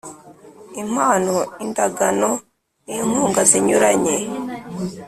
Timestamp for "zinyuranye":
3.49-4.15